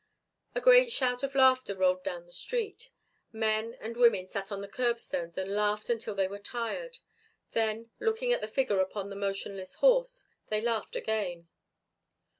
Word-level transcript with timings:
A 0.55 0.59
great 0.61 0.91
shout 0.91 1.21
of 1.21 1.35
laughter 1.35 1.75
rolled 1.75 2.03
down 2.03 2.25
the 2.25 2.31
street. 2.33 2.89
Men 3.31 3.77
and 3.79 3.95
women 3.95 4.27
sat 4.27 4.51
on 4.51 4.61
the 4.61 4.67
curbstones 4.67 5.37
and 5.37 5.53
laughed 5.53 5.91
until 5.91 6.15
they 6.15 6.27
were 6.27 6.39
tired. 6.39 6.97
Then, 7.51 7.91
looking 7.99 8.33
at 8.33 8.41
the 8.41 8.47
figure 8.47 8.79
upon 8.79 9.11
the 9.11 9.15
motionless 9.15 9.75
horse, 9.75 10.25
they 10.49 10.59
laughed 10.59 10.95
again. 10.95 11.49